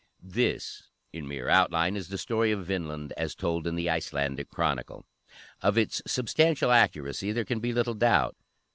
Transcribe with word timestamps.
This, 0.33 0.89
in 1.13 1.27
mere 1.27 1.47
outline, 1.47 1.95
is 1.95 2.07
the 2.07 2.17
story 2.17 2.51
of 2.51 2.65
Vinland, 2.65 3.13
as 3.17 3.35
told 3.35 3.67
in 3.67 3.75
the 3.75 3.87
Icelandic 3.87 4.49
Chronicle. 4.49 5.05
Of 5.61 5.77
its 5.77 6.01
substantial 6.07 6.71
accuracy 6.71 7.31
there 7.31 7.45
can 7.45 7.59
be 7.59 7.71
little 7.71 7.93
doubt. 7.93 8.35